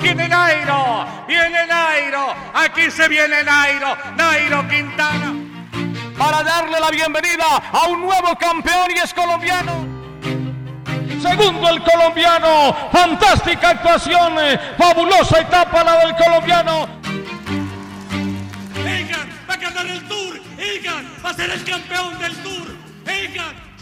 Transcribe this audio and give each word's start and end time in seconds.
Viene 0.00 0.28
Nairo, 0.28 1.06
viene 1.28 1.66
Nairo, 1.66 2.34
aquí 2.54 2.90
se 2.90 3.08
viene 3.08 3.42
Nairo, 3.44 3.96
Nairo 4.16 4.66
Quintana. 4.68 5.32
Para 6.18 6.42
darle 6.42 6.80
la 6.80 6.90
bienvenida 6.90 7.44
a 7.72 7.86
un 7.88 8.00
nuevo 8.00 8.36
campeón 8.36 8.90
y 8.94 8.98
es 8.98 9.14
colombiano. 9.14 9.86
Segundo 11.20 11.68
el 11.68 11.82
colombiano, 11.82 12.76
fantástica 12.90 13.70
actuación, 13.70 14.34
eh, 14.40 14.58
fabulosa 14.76 15.40
etapa 15.40 15.84
la 15.84 15.96
del 16.04 16.16
colombiano. 16.16 16.88
Egan 18.84 19.28
va 19.48 19.54
a 19.54 19.56
ganar 19.56 19.86
el 19.86 20.08
Tour, 20.08 20.40
Egan 20.58 21.06
va 21.24 21.30
a 21.30 21.34
ser 21.34 21.50
el 21.50 21.64
campeón 21.64 22.18
del 22.18 22.36
Tour, 22.42 22.76
Egan. 23.06 23.72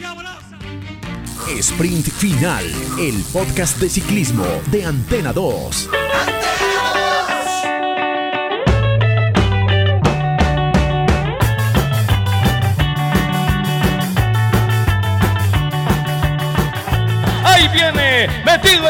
Sprint 1.48 2.08
Final, 2.08 2.64
el 2.98 3.24
podcast 3.32 3.78
de 3.78 3.88
ciclismo 3.88 4.44
de 4.70 4.84
Antena 4.84 5.32
2. 5.32 5.88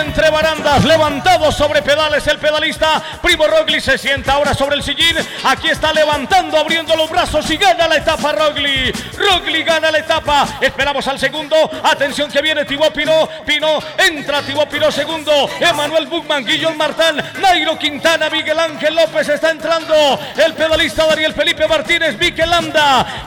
Entre 0.00 0.30
barandas, 0.30 0.84
levantado 0.84 1.50
sobre 1.50 1.82
pedales 1.82 2.26
el 2.26 2.38
pedalista. 2.38 3.02
Primo 3.22 3.46
Rogli 3.46 3.80
se 3.80 3.96
sienta 3.96 4.34
ahora 4.34 4.54
sobre 4.54 4.76
el 4.76 4.82
sillín. 4.82 5.16
Aquí 5.44 5.68
está 5.68 5.92
levantando, 5.92 6.58
abriendo 6.58 6.94
los 6.96 7.08
brazos 7.08 7.50
y 7.50 7.56
gana 7.56 7.88
la 7.88 7.96
etapa 7.96 8.32
Rogli. 8.32 8.92
Rogli 9.16 9.62
gana 9.62 9.90
la 9.90 9.98
etapa. 9.98 10.46
Esperamos 10.60 11.06
al 11.08 11.18
segundo. 11.18 11.56
Atención 11.82 12.30
que 12.30 12.42
viene 12.42 12.64
Tibó 12.64 12.90
Pino. 12.92 13.28
Pino 13.46 13.78
entra 13.98 14.42
Tibó 14.42 14.66
Pino 14.66 14.90
segundo. 14.92 15.48
Emanuel 15.60 16.06
Buchmann, 16.06 16.44
Guillón 16.44 16.76
Martán, 16.76 17.16
Nairo 17.40 17.78
Quintana, 17.78 18.28
Miguel 18.28 18.58
Ángel 18.58 18.94
López 18.94 19.28
está 19.28 19.50
entrando. 19.50 20.18
El 20.36 20.54
pedalista 20.54 21.06
Daniel 21.06 21.32
Felipe 21.32 21.66
Martínez, 21.66 22.18
Miquel. 22.18 22.50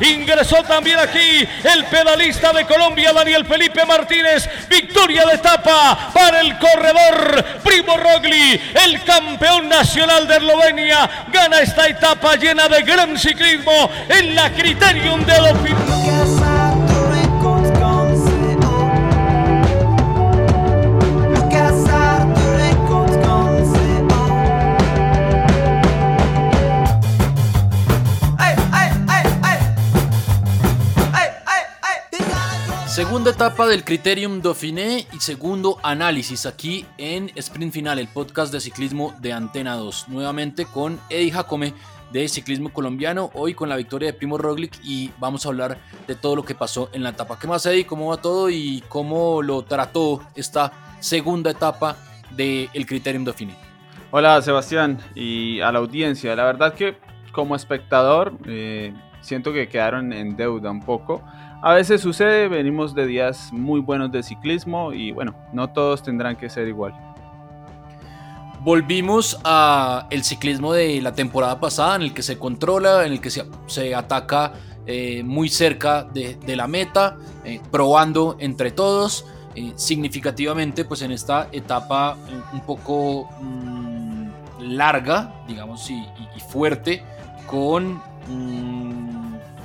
Ingresó 0.02 0.64
también 0.64 1.00
aquí 1.00 1.48
el 1.64 1.86
pedalista 1.86 2.52
de 2.52 2.66
Colombia, 2.66 3.14
Daniel 3.14 3.46
Felipe 3.46 3.86
Martínez. 3.86 4.50
Victoria 4.68 5.26
de 5.26 5.36
etapa 5.36 6.12
para 6.14 6.42
el 6.42 6.58
corredor 6.64 7.44
Primo 7.64 7.98
Rogli, 7.98 8.62
el 8.86 9.04
campeón 9.04 9.68
nacional 9.68 10.28
de 10.28 10.38
Eslovenia, 10.38 11.28
gana 11.32 11.60
esta 11.60 11.88
etapa 11.88 12.36
llena 12.36 12.70
de 12.70 12.82
gran 12.84 13.18
ciclismo 13.18 13.90
en 14.08 14.36
la 14.36 14.50
Criterium 14.52 15.26
de 15.26 15.34
Dauphiné. 15.34 16.33
Segunda 32.94 33.32
etapa 33.32 33.66
del 33.66 33.84
Criterium 33.84 34.40
Dauphiné 34.40 35.08
y 35.12 35.20
segundo 35.20 35.80
análisis 35.82 36.46
aquí 36.46 36.86
en 37.00 37.32
Sprint 37.34 37.74
Final, 37.74 37.98
el 37.98 38.08
podcast 38.08 38.54
de 38.54 38.60
ciclismo 38.60 39.16
de 39.20 39.34
Antena 39.34 39.74
2. 39.74 40.10
Nuevamente 40.10 40.68
con 40.68 41.00
Eddie 41.10 41.32
Jacome 41.32 41.74
de 42.12 42.28
ciclismo 42.28 42.72
colombiano, 42.72 43.32
hoy 43.34 43.56
con 43.56 43.68
la 43.68 43.78
victoria 43.78 44.12
de 44.12 44.14
Primo 44.14 44.38
Roglic 44.38 44.78
y 44.84 45.10
vamos 45.18 45.44
a 45.44 45.50
hablar 45.50 45.80
de 46.06 46.14
todo 46.14 46.36
lo 46.36 46.46
que 46.46 46.54
pasó 46.54 46.92
en 46.94 47.02
la 47.02 47.10
etapa. 47.10 47.40
¿Qué 47.40 47.48
más 47.48 47.66
Eddie? 47.66 47.88
¿Cómo 47.88 48.12
va 48.12 48.18
todo 48.18 48.52
y 48.52 48.84
cómo 48.90 49.42
lo 49.42 49.64
trató 49.64 50.22
esta 50.36 50.72
segunda 51.00 51.50
etapa 51.50 51.98
del 52.30 52.86
Criterium 52.86 53.24
Dauphiné? 53.24 53.56
Hola 54.12 54.40
Sebastián 54.44 55.00
y 55.16 55.62
a 55.62 55.72
la 55.72 55.80
audiencia. 55.80 56.36
La 56.36 56.44
verdad 56.44 56.76
que 56.76 56.96
como 57.32 57.56
espectador 57.56 58.38
eh, 58.46 58.94
siento 59.22 59.52
que 59.52 59.68
quedaron 59.68 60.14
en 60.14 60.36
deuda 60.36 60.70
un 60.70 60.82
poco. 60.82 61.24
A 61.66 61.72
veces 61.72 62.02
sucede, 62.02 62.50
venimos 62.50 62.94
de 62.94 63.08
días 63.08 63.54
muy 63.54 63.80
buenos 63.80 64.12
de 64.12 64.22
ciclismo 64.22 64.92
y 64.92 65.14
bueno, 65.14 65.34
no 65.54 65.70
todos 65.70 66.04
tendrán 66.04 66.36
que 66.36 66.50
ser 66.50 66.68
igual. 66.68 66.94
Volvimos 68.60 69.40
a 69.46 70.08
el 70.10 70.26
ciclismo 70.26 70.74
de 70.74 71.02
la 71.02 71.14
temporada 71.14 71.62
pasada 71.62 71.96
en 71.96 72.02
el 72.02 72.14
que 72.14 72.22
se 72.22 72.38
controla, 72.38 73.06
en 73.06 73.14
el 73.14 73.22
que 73.22 73.30
se, 73.30 73.46
se 73.68 73.96
ataca 73.96 74.52
eh, 74.86 75.24
muy 75.24 75.48
cerca 75.48 76.04
de, 76.04 76.36
de 76.36 76.56
la 76.58 76.68
meta, 76.68 77.16
eh, 77.46 77.62
probando 77.72 78.36
entre 78.40 78.72
todos. 78.72 79.26
Eh, 79.56 79.72
significativamente, 79.76 80.84
pues 80.84 81.02
en 81.02 81.14
esta 81.14 81.48
etapa 81.54 82.18
un 82.52 82.60
poco 82.66 83.30
mmm, 83.40 84.28
larga, 84.60 85.34
digamos, 85.48 85.90
y, 85.90 86.04
fuerte, 86.50 87.06
con 87.48 88.02
mmm, 88.28 88.93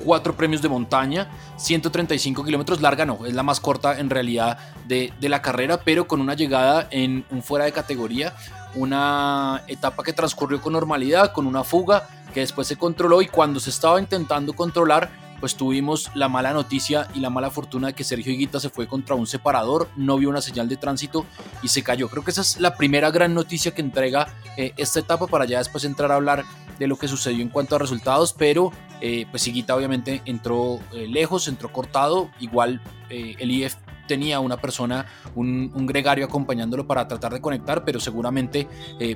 cuatro 0.05 0.35
premios 0.37 0.63
de 0.63 0.69
montaña, 0.69 1.29
135 1.57 2.45
kilómetros 2.45 2.81
larga, 2.81 3.05
no, 3.05 3.27
es 3.27 3.35
la 3.35 3.43
más 3.43 3.61
corta 3.61 3.99
en 3.99 4.11
realidad 4.11 4.59
de, 4.87 5.13
de, 5.21 5.29
la 5.29 5.43
carrera, 5.43 5.81
pero 5.85 6.07
con 6.07 6.21
una 6.21 6.35
llegada 6.35 6.89
en 6.91 7.25
un 7.31 7.43
fuera 7.43 7.65
de 7.65 7.73
categoría, 7.73 8.35
una 8.75 9.63
etapa 9.67 10.03
que 10.03 10.13
transcurrió 10.13 10.61
con 10.61 10.73
normalidad, 10.73 11.33
con 11.33 11.47
una 11.47 11.65
fuga 11.65 12.09
que 12.33 12.41
después 12.41 12.67
se 12.69 12.77
controló 12.77 13.23
y 13.23 13.27
cuando 13.27 13.61
se 13.61 13.71
estaba 13.71 14.01
intentando 14.01 14.53
controlar, 14.53 15.11
pues 15.41 15.55
tuvimos 15.55 16.11
la 16.15 16.29
mala 16.29 16.53
noticia 16.53 17.09
y 17.15 17.21
la 17.21 17.31
mala 17.31 17.51
fortuna 17.51 17.89
de 17.89 17.95
que 17.95 18.05
Sergio 18.05 18.33
Higuita 18.33 18.61
se 18.61 18.71
fue 18.71 18.87
contra 18.87 19.15
un 19.15 19.27
separador, 19.27 19.89
no 19.97 20.17
vio 20.17 20.29
una 20.29 20.41
señal 20.41 20.69
de 20.69 20.77
tránsito 20.77 21.27
y 21.63 21.69
se 21.69 21.83
cayó. 21.83 22.09
Creo 22.09 22.25
que 22.25 22.31
esa 22.31 22.41
es 22.41 22.61
la 22.61 22.77
primera 22.77 23.11
gran 23.11 23.35
noticia 23.35 23.73
que 23.73 23.81
entrega 23.81 24.29
eh, 24.57 24.73
esta 24.77 25.01
etapa 25.01 25.27
para 25.27 25.45
ya 25.45 25.59
después 25.59 25.85
entrar 25.85 26.11
a 26.11 26.17
hablar 26.17 26.45
de 26.79 26.87
lo 26.87 26.97
que 26.97 27.09
sucedió 27.09 27.43
en 27.43 27.49
cuanto 27.49 27.77
a 27.77 27.79
resultados, 27.79 28.33
pero 28.33 28.73
eh, 29.01 29.27
pues 29.31 29.47
Higuita 29.47 29.75
obviamente 29.75 30.23
entró 30.25 30.81
eh, 30.93 31.07
lejos, 31.09 31.49
entró 31.49 31.73
cortado, 31.73 32.31
igual 32.41 32.81
eh, 33.11 33.37
el 33.39 33.51
IF 33.51 33.77
tenía 34.07 34.41
una 34.41 34.57
persona, 34.57 35.05
un, 35.35 35.71
un, 35.75 35.87
gregario 35.87 36.25
acompañándolo 36.25 36.87
para 36.87 37.07
tratar 37.07 37.35
de 37.35 37.43
conectar, 37.43 37.85
pero 37.85 38.01
seguramente, 38.01 38.67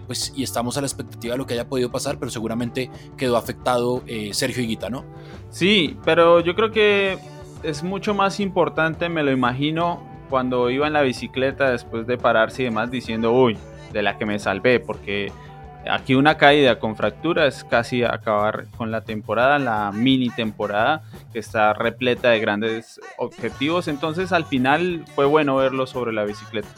pues, 0.06 0.34
y 0.37 0.43
estamos 0.43 0.77
a 0.77 0.83
la 0.83 0.87
expectativa 0.87 1.33
de 1.33 1.39
lo 1.39 1.47
que 1.47 1.55
haya 1.55 1.67
podido 1.67 1.91
pasar, 1.91 2.19
pero 2.19 2.31
seguramente 2.31 2.91
quedó 3.17 3.39
afectado 3.39 4.05
Sergio 4.33 4.62
Higuita, 4.62 4.91
¿no? 4.91 5.06
Sí, 5.49 5.97
pero 6.05 6.41
yo 6.41 6.55
creo 6.55 6.73
que 6.73 7.19
es 7.62 7.83
mucho 7.83 8.12
más 8.12 8.39
importante, 8.39 9.09
me 9.09 9.23
lo 9.23 9.33
imagino, 9.33 10.06
cuando 10.29 10.69
iba 10.69 10.87
en 10.87 10.93
la 10.93 11.00
bicicleta 11.00 11.71
después 11.71 12.06
de 12.06 12.19
pararse 12.19 12.61
y 12.61 12.65
demás, 12.67 12.91
diciendo, 12.91 13.33
uy, 13.33 13.56
de 13.93 14.03
la 14.03 14.19
que 14.19 14.27
me 14.27 14.39
salvé, 14.39 14.81
porque 14.81 15.33
aquí 15.91 16.15
una 16.15 16.37
caída 16.37 16.78
con 16.78 16.97
fractura 16.97 17.47
es 17.47 17.65
casi 17.65 18.03
acabar 18.04 18.66
con 18.76 18.91
la 18.91 19.03
temporada, 19.03 19.59
la 19.59 19.91
mini 19.93 20.31
temporada 20.31 21.03
que 21.32 21.38
está 21.38 21.72
repleta 21.72 22.31
de 22.31 22.41
grandes 22.41 23.00
objetivos. 23.19 23.88
Entonces 23.88 24.32
al 24.32 24.44
final 24.44 25.04
fue 25.15 25.25
bueno 25.25 25.56
verlo 25.56 25.87
sobre 25.87 26.12
la 26.12 26.25
bicicleta. 26.25 26.69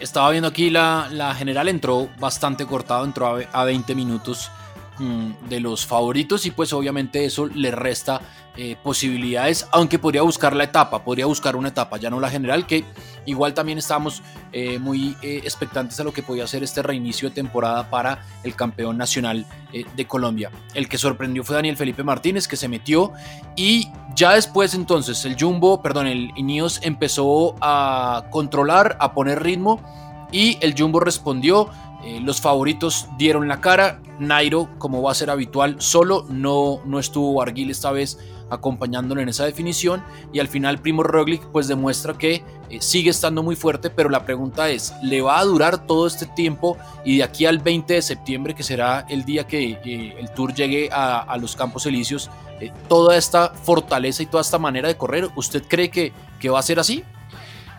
Estaba 0.00 0.30
viendo 0.30 0.48
aquí 0.48 0.68
la, 0.68 1.08
la 1.10 1.34
general, 1.34 1.68
entró 1.68 2.08
bastante 2.18 2.66
cortado, 2.66 3.04
entró 3.04 3.28
a, 3.28 3.40
a 3.52 3.64
20 3.64 3.94
minutos 3.94 4.50
de 4.98 5.60
los 5.60 5.86
favoritos 5.86 6.46
y 6.46 6.50
pues 6.50 6.72
obviamente 6.72 7.24
eso 7.24 7.46
le 7.46 7.70
resta 7.70 8.20
eh, 8.58 8.74
posibilidades, 8.82 9.68
aunque 9.70 9.98
podría 9.98 10.22
buscar 10.22 10.56
la 10.56 10.64
etapa, 10.64 11.04
podría 11.04 11.26
buscar 11.26 11.56
una 11.56 11.68
etapa, 11.68 11.98
ya 11.98 12.08
no 12.08 12.18
la 12.18 12.30
general, 12.30 12.66
que 12.66 12.84
igual 13.26 13.52
también 13.52 13.76
estábamos 13.76 14.22
eh, 14.50 14.78
muy 14.78 15.14
eh, 15.20 15.42
expectantes 15.44 16.00
a 16.00 16.04
lo 16.04 16.12
que 16.14 16.22
podía 16.22 16.46
ser 16.46 16.62
este 16.62 16.80
reinicio 16.80 17.28
de 17.28 17.34
temporada 17.34 17.90
para 17.90 18.24
el 18.44 18.56
campeón 18.56 18.96
nacional 18.96 19.44
de 19.94 20.06
Colombia. 20.06 20.50
El 20.72 20.88
que 20.88 20.96
sorprendió 20.96 21.44
fue 21.44 21.54
Daniel 21.54 21.76
Felipe 21.76 22.02
Martínez, 22.02 22.48
que 22.48 22.56
se 22.56 22.66
metió 22.66 23.12
y 23.56 23.90
ya 24.14 24.32
después 24.32 24.72
entonces 24.72 25.22
el 25.26 25.36
Jumbo, 25.38 25.82
perdón, 25.82 26.06
el 26.06 26.30
Ineos 26.36 26.80
empezó 26.82 27.56
a 27.60 28.24
controlar, 28.30 28.96
a 29.00 29.12
poner 29.12 29.42
ritmo 29.42 29.82
y 30.32 30.56
el 30.62 30.74
Jumbo 30.76 31.00
respondió. 31.00 31.68
Eh, 32.06 32.20
los 32.20 32.40
favoritos 32.40 33.08
dieron 33.18 33.48
la 33.48 33.60
cara. 33.60 34.00
Nairo, 34.20 34.70
como 34.78 35.02
va 35.02 35.10
a 35.10 35.14
ser 35.14 35.28
habitual, 35.28 35.76
solo 35.78 36.24
no, 36.30 36.80
no 36.86 37.00
estuvo 37.00 37.34
Barguil 37.34 37.70
esta 37.70 37.90
vez 37.90 38.18
acompañándolo 38.48 39.20
en 39.20 39.28
esa 39.28 39.44
definición 39.44 40.04
y 40.32 40.38
al 40.38 40.46
final 40.46 40.78
Primo 40.78 41.02
Roglic 41.02 41.42
pues 41.48 41.66
demuestra 41.66 42.16
que 42.16 42.44
eh, 42.70 42.80
sigue 42.80 43.10
estando 43.10 43.42
muy 43.42 43.56
fuerte 43.56 43.90
pero 43.90 44.08
la 44.08 44.24
pregunta 44.24 44.68
es 44.70 44.94
¿le 45.02 45.20
va 45.20 45.40
a 45.40 45.44
durar 45.44 45.84
todo 45.84 46.06
este 46.06 46.26
tiempo 46.26 46.78
y 47.04 47.16
de 47.16 47.24
aquí 47.24 47.44
al 47.44 47.58
20 47.58 47.94
de 47.94 48.02
septiembre 48.02 48.54
que 48.54 48.62
será 48.62 49.04
el 49.08 49.24
día 49.24 49.48
que 49.48 49.80
el 50.16 50.30
Tour 50.30 50.54
llegue 50.54 50.88
a, 50.92 51.36
los 51.40 51.56
Campos 51.56 51.86
Elíseos 51.86 52.30
eh, 52.60 52.70
toda 52.88 53.16
esta 53.16 53.50
fortaleza 53.50 54.22
y 54.22 54.26
toda 54.26 54.42
esta 54.42 54.60
manera 54.60 54.86
de 54.86 54.96
correr 54.96 55.28
¿usted 55.34 55.64
cree 55.66 55.90
que, 55.90 56.12
que 56.38 56.48
va 56.48 56.60
a 56.60 56.62
ser 56.62 56.78
así? 56.78 57.02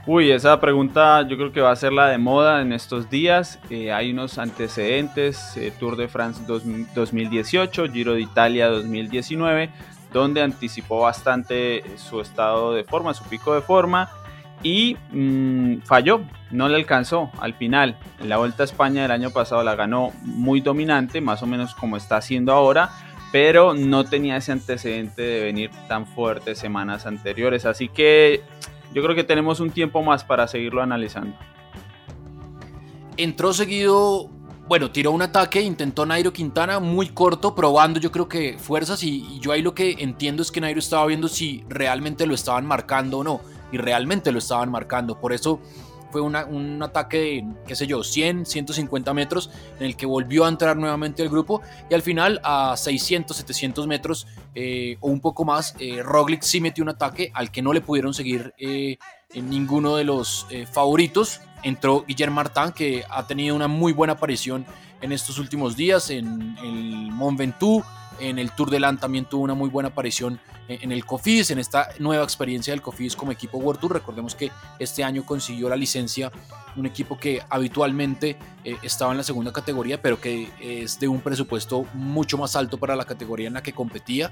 Uy, 0.10 0.32
esa 0.32 0.58
pregunta 0.62 1.28
yo 1.28 1.36
creo 1.36 1.52
que 1.52 1.60
va 1.60 1.72
a 1.72 1.76
ser 1.76 1.92
la 1.92 2.08
de 2.08 2.18
moda 2.18 2.62
en 2.62 2.72
estos 2.72 3.10
días. 3.10 3.60
Eh, 3.70 3.92
hay 3.92 4.12
unos 4.12 4.38
antecedentes, 4.38 5.58
eh, 5.58 5.74
Tour 5.78 5.98
de 5.98 6.08
France 6.08 6.44
2018, 6.46 7.92
Giro 7.92 8.14
de 8.14 8.22
Italia 8.22 8.70
2019, 8.70 9.70
donde 10.14 10.42
anticipó 10.42 11.02
bastante 11.02 11.84
su 11.98 12.22
estado 12.22 12.74
de 12.74 12.86
forma, 12.86 13.14
su 13.14 13.26
pico 13.26 13.54
de 13.54 13.60
forma, 13.60 14.10
y 14.64 14.96
mm, 15.12 15.80
falló, 15.82 16.22
no 16.52 16.70
le 16.70 16.78
alcanzó 16.78 17.30
al 17.42 17.54
final. 17.56 17.98
La 18.24 18.38
Vuelta 18.38 18.64
a 18.64 18.66
España 18.66 19.02
del 19.02 19.12
año 19.12 19.32
pasado 19.32 19.62
la 19.62 19.76
ganó 19.76 20.14
muy 20.22 20.62
dominante, 20.62 21.20
más 21.20 21.44
o 21.44 21.48
menos 21.48 21.76
como 21.76 21.98
está 21.98 22.16
haciendo 22.16 22.54
ahora, 22.54 22.92
pero 23.34 23.74
no 23.74 24.06
tenía 24.06 24.38
ese 24.38 24.54
antecedente 24.54 25.22
de 25.22 25.44
venir 25.44 25.70
tan 25.90 26.08
fuerte 26.08 26.56
semanas 26.56 27.06
anteriores. 27.06 27.66
Así 27.66 27.90
que 27.90 28.42
yo 28.94 29.04
creo 29.04 29.16
que 29.16 29.24
tenemos 29.24 29.60
un 29.60 29.70
tiempo 29.72 30.02
más 30.02 30.24
para 30.24 30.48
seguirlo 30.48 30.82
analizando. 30.82 31.36
Entró 33.18 33.54
seguido, 33.54 34.30
bueno, 34.68 34.92
tiró 34.92 35.12
un 35.12 35.22
ataque, 35.22 35.62
intentó 35.62 36.06
Nairo 36.06 36.32
Quintana 36.34 36.80
muy 36.80 37.10
corto, 37.10 37.56
probando 37.56 38.00
yo 38.00 38.12
creo 38.12 38.28
que 38.28 38.58
fuerzas 38.60 39.04
y, 39.04 39.40
yo 39.40 39.52
ahí 39.52 39.62
lo 39.62 39.74
que 39.74 39.96
entiendo 40.00 40.42
es 40.42 40.52
que 40.52 40.62
Nairo 40.62 40.80
estaba 40.80 41.06
viendo 41.06 41.28
si 41.28 41.64
realmente 41.68 42.26
lo 42.28 42.36
estaban 42.36 42.66
marcando 42.66 43.20
o 43.20 43.24
no, 43.24 43.42
y 43.72 43.78
realmente 43.78 44.32
lo 44.32 44.40
estaban 44.40 44.70
marcando, 44.72 45.20
por 45.20 45.34
eso 45.34 45.60
fue 46.12 46.22
un 46.22 46.84
ataque 46.84 47.18
de, 47.18 47.46
qué 47.66 47.76
sé 47.76 47.88
yo, 47.88 48.04
100, 48.04 48.46
150 48.46 49.14
metros, 49.14 49.50
en 49.80 49.86
el 49.86 49.96
que 49.96 50.06
volvió 50.06 50.46
a 50.46 50.50
entrar 50.50 50.78
nuevamente 50.78 51.24
el 51.24 51.30
grupo 51.30 51.62
y 51.90 51.94
al 51.94 52.02
final 52.02 52.40
a 52.44 52.76
600, 52.78 53.36
700 53.36 53.88
metros 53.88 54.28
eh, 54.56 54.98
o 55.02 55.10
un 55.10 55.20
poco 55.20 55.46
más, 55.46 55.76
eh, 55.80 56.02
Roglic 56.04 56.42
sí 56.42 56.62
metió 56.62 56.84
un 56.84 56.90
ataque 56.90 57.32
al 57.34 57.52
que 57.52 57.62
no 57.62 57.74
le 57.74 57.82
pudieron 57.82 58.14
seguir 58.14 58.54
eh, 58.58 58.98
ninguno 59.36 59.96
de 59.96 60.04
los 60.04 60.48
favoritos. 60.72 61.42
Entró 61.64 62.06
Guillermo 62.08 62.36
Martin, 62.36 62.72
que 62.72 63.04
ha 63.10 63.28
tenido 63.28 63.56
una 63.56 63.68
muy 63.68 63.92
buena 63.92 64.14
aparición 64.14 64.66
en 65.02 65.12
estos 65.12 65.38
últimos 65.38 65.76
días 65.76 66.10
en 66.10 66.58
el 66.64 67.12
Mont 67.12 67.38
Ventoux, 67.38 67.86
en 68.20 68.40
el 68.40 68.52
Tour 68.52 68.70
de 68.70 68.80
Land 68.80 69.00
también 69.00 69.26
tuvo 69.26 69.44
una 69.44 69.54
muy 69.54 69.70
buena 69.70 69.90
aparición 69.90 70.40
en 70.68 70.92
el 70.92 71.06
Cofidis, 71.06 71.52
en 71.52 71.60
esta 71.60 71.90
nueva 72.00 72.24
experiencia 72.24 72.74
del 72.74 72.82
Cofidis 72.82 73.16
como 73.16 73.32
equipo 73.32 73.58
World 73.58 73.80
Tour. 73.80 73.94
Recordemos 73.94 74.36
que 74.36 74.52
este 74.80 75.04
año 75.04 75.26
consiguió 75.26 75.70
la 75.70 75.78
licencia 75.78 76.32
un 76.78 76.86
equipo 76.86 77.18
que 77.18 77.42
habitualmente 77.50 78.38
eh, 78.64 78.78
estaba 78.84 79.12
en 79.12 79.18
la 79.18 79.24
segunda 79.24 79.52
categoría, 79.52 80.02
pero 80.02 80.22
que 80.22 80.50
es 80.60 81.00
de 81.00 81.08
un 81.08 81.22
presupuesto 81.22 81.86
mucho 81.94 82.38
más 82.38 82.56
alto 82.56 82.78
para 82.78 82.96
la 82.96 83.06
categoría 83.06 83.48
en 83.48 83.54
la 83.54 83.64
que 83.64 83.74
competía. 83.74 84.32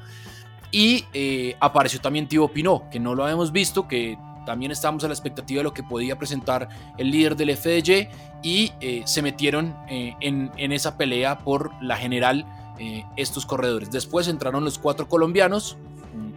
Y 0.72 1.06
eh, 1.14 1.56
apareció 1.60 2.00
también 2.00 2.28
Thibaut 2.28 2.52
Pinot, 2.52 2.90
que 2.90 3.00
no 3.00 3.16
lo 3.16 3.24
habíamos 3.24 3.52
visto, 3.52 3.88
que 3.88 4.18
también 4.46 4.72
estábamos 4.72 5.04
a 5.04 5.08
la 5.08 5.14
expectativa 5.14 5.60
de 5.60 5.64
lo 5.64 5.74
que 5.74 5.84
podía 5.84 6.18
presentar 6.18 6.70
el 6.98 7.10
líder 7.10 7.36
del 7.36 7.56
FDJ 7.56 8.10
y 8.44 8.72
eh, 8.80 9.02
se 9.06 9.24
metieron 9.24 9.76
en, 9.88 10.52
en, 10.56 10.72
esa 10.72 10.98
pelea 10.98 11.40
por 11.40 11.72
la 11.82 11.98
general 11.98 12.46
estos 13.16 13.46
corredores. 13.46 13.92
Después 13.92 14.28
entraron 14.28 14.64
los 14.64 14.78
cuatro 14.78 15.08
colombianos, 15.08 15.78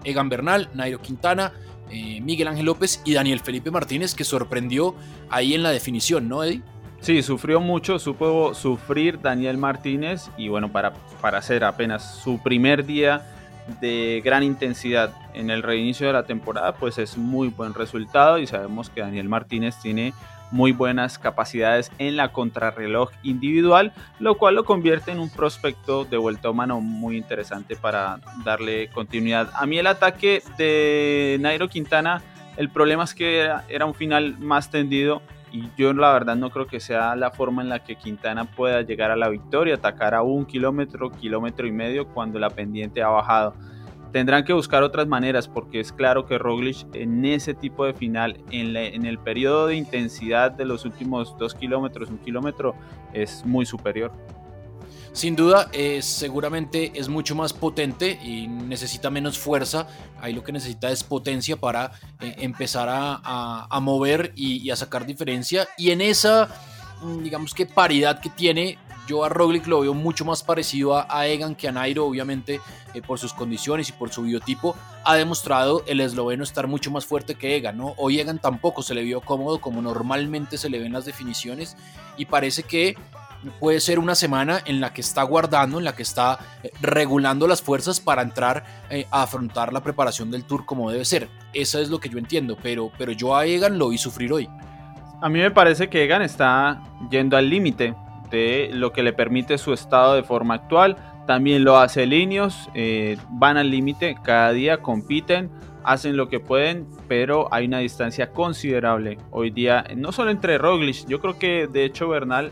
Egan 0.04 0.28
Bernal, 0.28 0.70
Nairo 0.74 1.00
Quintana, 1.00 1.52
eh, 1.90 2.20
Miguel 2.20 2.48
Ángel 2.48 2.66
López 2.66 3.00
y 3.04 3.14
Daniel 3.14 3.40
Felipe 3.40 3.70
Martínez, 3.70 4.14
que 4.14 4.24
sorprendió 4.24 4.94
ahí 5.30 5.54
en 5.54 5.62
la 5.62 5.70
definición, 5.70 6.28
¿no, 6.28 6.44
Eddie? 6.44 6.62
Sí, 7.00 7.22
sufrió 7.22 7.60
mucho, 7.60 7.98
supo 7.98 8.54
sufrir 8.54 9.20
Daniel 9.20 9.56
Martínez 9.56 10.28
y 10.36 10.48
bueno, 10.48 10.70
para, 10.70 10.92
para 11.20 11.38
hacer 11.38 11.64
apenas 11.64 12.20
su 12.22 12.42
primer 12.42 12.84
día 12.84 13.22
de 13.80 14.20
gran 14.24 14.42
intensidad 14.42 15.14
en 15.34 15.50
el 15.50 15.62
reinicio 15.62 16.06
de 16.06 16.12
la 16.12 16.24
temporada, 16.24 16.74
pues 16.74 16.98
es 16.98 17.16
muy 17.16 17.48
buen 17.48 17.74
resultado 17.74 18.38
y 18.38 18.46
sabemos 18.46 18.90
que 18.90 19.00
Daniel 19.00 19.28
Martínez 19.28 19.76
tiene 19.80 20.12
muy 20.50 20.72
buenas 20.72 21.18
capacidades 21.18 21.90
en 21.98 22.16
la 22.16 22.32
contrarreloj 22.32 23.10
individual, 23.22 23.92
lo 24.18 24.36
cual 24.36 24.54
lo 24.54 24.64
convierte 24.64 25.10
en 25.10 25.18
un 25.18 25.30
prospecto 25.30 26.04
de 26.04 26.16
vuelta 26.16 26.50
humano 26.50 26.80
muy 26.80 27.16
interesante 27.16 27.76
para 27.76 28.20
darle 28.44 28.88
continuidad. 28.90 29.50
A 29.54 29.66
mí 29.66 29.78
el 29.78 29.86
ataque 29.86 30.42
de 30.56 31.38
Nairo 31.40 31.68
Quintana, 31.68 32.22
el 32.56 32.70
problema 32.70 33.04
es 33.04 33.14
que 33.14 33.50
era, 33.68 33.86
un 33.86 33.94
final 33.94 34.38
más 34.38 34.70
tendido 34.70 35.22
y 35.50 35.68
yo 35.76 35.92
la 35.94 36.12
verdad 36.12 36.36
no 36.36 36.50
creo 36.50 36.66
que 36.66 36.80
sea 36.80 37.16
la 37.16 37.30
forma 37.30 37.62
en 37.62 37.68
la 37.68 37.82
que 37.82 37.96
Quintana 37.96 38.44
pueda 38.44 38.82
llegar 38.82 39.10
a 39.10 39.16
la 39.16 39.28
victoria, 39.28 39.76
atacar 39.76 40.14
a 40.14 40.22
un 40.22 40.44
kilómetro, 40.44 41.10
kilómetro 41.10 41.66
y 41.66 41.72
medio 41.72 42.06
cuando 42.08 42.38
la 42.38 42.50
pendiente 42.50 43.02
ha 43.02 43.08
bajado 43.08 43.54
tendrán 44.12 44.44
que 44.44 44.52
buscar 44.52 44.82
otras 44.82 45.06
maneras 45.06 45.48
porque 45.48 45.80
es 45.80 45.92
claro 45.92 46.26
que 46.26 46.38
Roglic 46.38 46.86
en 46.94 47.24
ese 47.24 47.54
tipo 47.54 47.84
de 47.84 47.94
final, 47.94 48.38
en, 48.50 48.76
el 48.76 49.18
periodo 49.18 49.66
de 49.66 49.76
intensidad 49.76 50.50
de 50.50 50.64
los 50.64 50.84
últimos 50.84 51.36
dos 51.38 51.54
kilómetros, 51.54 52.08
un 52.08 52.18
kilómetro, 52.18 52.74
es 53.12 53.44
muy 53.44 53.66
superior. 53.66 54.12
Sin 55.12 55.34
duda, 55.34 55.68
eh, 55.72 56.00
seguramente 56.02 56.92
es 56.94 57.08
mucho 57.08 57.34
más 57.34 57.52
potente 57.52 58.18
y 58.22 58.46
necesita 58.46 59.10
menos 59.10 59.38
fuerza. 59.38 59.88
Ahí 60.20 60.32
lo 60.32 60.44
que 60.44 60.52
necesita 60.52 60.90
es 60.90 61.02
potencia 61.02 61.56
para 61.56 61.92
eh, 62.20 62.36
empezar 62.38 62.88
a, 62.90 63.80
mover 63.80 64.32
y, 64.36 64.70
a 64.70 64.76
sacar 64.76 65.06
diferencia. 65.06 65.66
Y 65.76 65.90
en 65.90 66.02
esa, 66.02 66.48
mm, 67.02 67.22
digamos 67.22 67.54
que 67.54 67.66
paridad 67.66 68.20
que 68.20 68.30
tiene, 68.30 68.78
yo 69.08 69.24
a 69.24 69.28
Roglic 69.30 69.66
lo 69.66 69.80
veo 69.80 69.94
mucho 69.94 70.24
más 70.24 70.42
parecido 70.42 70.94
a, 70.96 71.26
Egan 71.26 71.54
que 71.54 71.66
a 71.66 71.72
Nairo, 71.72 72.04
obviamente 72.04 72.60
eh, 72.92 73.00
por 73.02 73.18
sus 73.18 73.32
condiciones 73.32 73.88
y 73.88 73.92
por 73.92 74.10
su 74.10 74.22
biotipo. 74.22 74.76
Ha 75.04 75.16
demostrado 75.16 75.82
el 75.86 76.00
esloveno 76.00 76.44
estar 76.44 76.66
mucho 76.66 76.90
más 76.90 77.06
fuerte 77.06 77.34
que 77.34 77.56
Egan, 77.56 77.78
¿no? 77.78 77.94
Hoy 77.96 78.20
Egan 78.20 78.38
tampoco 78.38 78.82
se 78.82 78.94
le 78.94 79.02
vio 79.02 79.22
cómodo 79.22 79.60
como 79.60 79.80
normalmente 79.80 80.58
se 80.58 80.68
le 80.68 80.78
ven 80.78 80.92
las 80.92 81.06
definiciones 81.06 81.76
y 82.18 82.26
parece 82.26 82.62
que 82.62 82.96
puede 83.60 83.80
ser 83.80 83.98
una 83.98 84.14
semana 84.14 84.60
en 84.66 84.80
la 84.80 84.92
que 84.92 85.00
está 85.00 85.22
guardando, 85.22 85.78
en 85.78 85.84
la 85.84 85.94
que 85.94 86.02
está 86.02 86.38
eh, 86.62 86.70
regulando 86.82 87.46
las 87.46 87.62
fuerzas 87.62 88.00
para 88.00 88.20
entrar 88.20 88.64
eh, 88.90 89.06
a 89.10 89.22
afrontar 89.22 89.72
la 89.72 89.82
preparación 89.82 90.30
del 90.30 90.44
tour 90.44 90.66
como 90.66 90.90
debe 90.90 91.06
ser. 91.06 91.28
Eso 91.54 91.80
es 91.80 91.88
lo 91.88 91.98
que 91.98 92.10
yo 92.10 92.18
entiendo, 92.18 92.58
pero, 92.62 92.92
pero 92.98 93.12
yo 93.12 93.34
a 93.34 93.46
Egan 93.46 93.78
lo 93.78 93.88
vi 93.88 93.96
sufrir 93.96 94.32
hoy. 94.34 94.50
A 95.22 95.28
mí 95.30 95.38
me 95.38 95.50
parece 95.50 95.88
que 95.88 96.04
Egan 96.04 96.22
está 96.22 96.82
yendo 97.10 97.36
al 97.36 97.48
límite 97.48 97.94
lo 98.72 98.92
que 98.92 99.02
le 99.02 99.12
permite 99.12 99.58
su 99.58 99.72
estado 99.72 100.14
de 100.14 100.22
forma 100.22 100.54
actual. 100.54 100.96
También 101.26 101.64
lo 101.64 101.78
hace 101.78 102.06
Linios, 102.06 102.70
eh, 102.74 103.18
van 103.30 103.56
al 103.56 103.70
límite, 103.70 104.16
cada 104.22 104.52
día 104.52 104.78
compiten, 104.78 105.50
hacen 105.84 106.16
lo 106.16 106.28
que 106.28 106.40
pueden, 106.40 106.86
pero 107.06 107.48
hay 107.52 107.66
una 107.66 107.78
distancia 107.78 108.30
considerable 108.30 109.18
hoy 109.30 109.50
día, 109.50 109.84
no 109.94 110.12
solo 110.12 110.30
entre 110.30 110.58
Roglic, 110.58 111.06
yo 111.06 111.20
creo 111.20 111.38
que 111.38 111.66
de 111.66 111.84
hecho 111.84 112.08
Bernal 112.08 112.50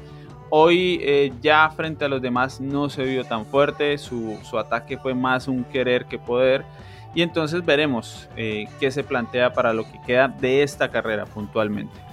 hoy 0.50 0.99
eh, 1.02 1.33
ya 1.40 1.71
frente 1.71 2.04
a 2.04 2.09
los 2.09 2.21
demás 2.23 2.61
no 2.61 2.88
se 2.88 3.04
vio 3.04 3.25
tan 3.25 3.47
fuerte, 3.47 3.97
su, 3.99 4.38
ataque 4.59 4.99
fue 4.99 5.14
más 5.14 5.49
un 5.49 5.64
querer 5.64 6.04
que 6.06 6.18
poder. 6.18 6.64
Y 7.14 7.23
entonces 7.23 7.64
veremos 7.64 8.28
eh, 8.37 8.66
qué 8.78 8.90
se 8.90 9.02
plantea 9.02 9.54
para 9.54 9.73
lo 9.73 9.85
que 9.85 9.99
queda 10.06 10.28
de 10.28 10.62
esta 10.62 10.90
carrera 10.90 11.25
puntualmente 11.25 12.05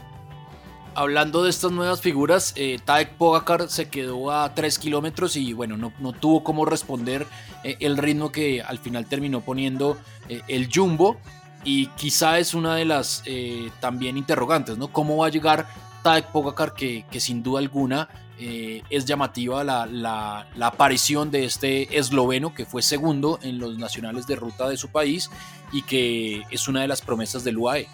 hablando 0.95 1.43
de 1.43 1.49
estas 1.49 1.71
nuevas 1.71 2.01
figuras, 2.01 2.53
eh, 2.55 2.79
Tadek 2.83 3.13
Pogacar 3.13 3.69
se 3.69 3.89
quedó 3.89 4.31
a 4.31 4.53
3 4.53 4.79
kilómetros 4.79 5.35
y 5.35 5.53
bueno, 5.53 5.77
no, 5.77 6.13
tuvo 6.13 6.43
cómo 6.43 6.65
responder 6.65 7.27
eh, 7.63 7.77
el 7.79 7.97
ritmo 7.97 8.31
que 8.31 8.61
al 8.61 8.79
final 8.79 9.05
terminó 9.05 9.41
poniendo 9.41 9.97
eh, 10.29 10.41
el 10.47 10.69
Jumbo. 10.73 11.17
Y 11.65 11.87
quizá 11.95 12.39
es 12.39 12.53
una 12.53 12.75
de 12.75 12.83
las 12.83 13.23
eh, 13.25 13.71
también 13.79 14.17
interrogantes, 14.17 14.77
¿no? 14.77 14.89
¿Cómo 14.89 15.17
va 15.17 15.27
a 15.27 15.29
llegar 15.29 15.65
Tadek 16.03 16.25
Pogacar 16.27 16.73
que, 16.73 17.05
que 17.09 17.21
sin 17.21 17.41
duda 17.41 17.59
alguna 17.59 18.09
es 18.89 19.05
llamativa 19.05 19.63
la, 19.63 19.85
la, 19.85 20.47
la, 20.57 20.67
aparición 20.67 21.31
de 21.31 21.45
este 21.45 21.97
esloveno 21.97 22.53
que 22.53 22.65
fue 22.65 22.81
segundo 22.81 23.39
en 23.41 23.57
los 23.57 23.77
nacionales 23.77 24.27
de 24.27 24.35
ruta 24.35 24.67
de 24.67 24.75
su 24.75 24.89
país 24.89 25.29
y 25.71 25.83
que 25.83 26.43
es 26.51 26.67
una 26.67 26.81
de 26.81 26.89
las 26.89 27.01
promesas 27.01 27.45
del 27.45 27.57
UAE? 27.57 27.87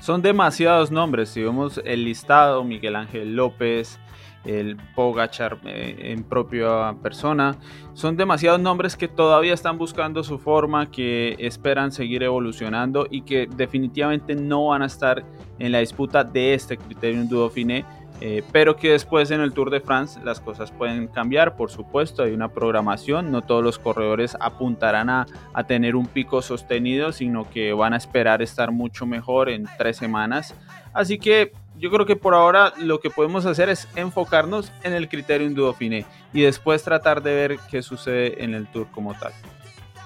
Son 0.00 0.22
demasiados 0.22 0.90
nombres. 0.90 1.28
Si 1.28 1.42
vemos 1.42 1.80
el 1.84 2.04
listado, 2.04 2.64
Miguel 2.64 2.96
Ángel 2.96 3.36
López, 3.36 4.00
el 4.44 4.76
Pogachar 4.94 5.58
eh, 5.64 6.12
en 6.12 6.24
propia 6.24 6.94
persona. 7.02 7.58
Son 7.92 8.16
demasiados 8.16 8.60
nombres 8.60 8.96
que 8.96 9.08
todavía 9.08 9.52
están 9.52 9.76
buscando 9.76 10.24
su 10.24 10.38
forma, 10.38 10.90
que 10.90 11.36
esperan 11.38 11.92
seguir 11.92 12.22
evolucionando 12.22 13.06
y 13.10 13.22
que 13.22 13.46
definitivamente 13.54 14.34
no 14.34 14.68
van 14.68 14.82
a 14.82 14.86
estar 14.86 15.24
en 15.58 15.72
la 15.72 15.80
disputa 15.80 16.24
de 16.24 16.54
este 16.54 16.78
Criterium 16.78 17.28
Dauphiné 17.28 17.84
eh, 18.20 18.42
pero 18.52 18.76
que 18.76 18.92
después 18.92 19.30
en 19.30 19.40
el 19.40 19.52
Tour 19.52 19.70
de 19.70 19.80
France 19.80 20.20
las 20.22 20.40
cosas 20.40 20.70
pueden 20.70 21.08
cambiar, 21.08 21.56
por 21.56 21.70
supuesto, 21.70 22.22
hay 22.22 22.32
una 22.32 22.48
programación, 22.48 23.30
no 23.30 23.42
todos 23.42 23.64
los 23.64 23.78
corredores 23.78 24.36
apuntarán 24.40 25.08
a, 25.08 25.26
a 25.54 25.64
tener 25.64 25.96
un 25.96 26.06
pico 26.06 26.42
sostenido, 26.42 27.12
sino 27.12 27.48
que 27.50 27.72
van 27.72 27.94
a 27.94 27.96
esperar 27.96 28.42
estar 28.42 28.72
mucho 28.72 29.06
mejor 29.06 29.48
en 29.48 29.66
tres 29.78 29.96
semanas. 29.96 30.54
Así 30.92 31.18
que 31.18 31.52
yo 31.80 31.90
creo 31.90 32.04
que 32.04 32.16
por 32.16 32.34
ahora 32.34 32.74
lo 32.78 33.00
que 33.00 33.10
podemos 33.10 33.46
hacer 33.46 33.70
es 33.70 33.88
enfocarnos 33.96 34.70
en 34.82 34.92
el 34.92 35.08
criterio 35.08 35.46
en 35.46 35.54
Dauphiné 35.54 36.04
y 36.32 36.42
después 36.42 36.82
tratar 36.82 37.22
de 37.22 37.34
ver 37.34 37.58
qué 37.70 37.82
sucede 37.82 38.44
en 38.44 38.54
el 38.54 38.66
Tour 38.66 38.86
como 38.92 39.14
tal. 39.14 39.32